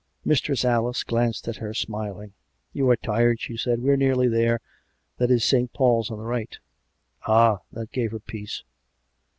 [0.25, 2.33] Mistress Alice glanced at her, smiling."
[2.73, 4.59] You are tired," she said;" we are nearly there.
[5.19, 5.71] That is St.
[5.73, 6.57] Paul's on the right."
[7.27, 7.59] Ah!
[7.71, 8.63] that gave her peace.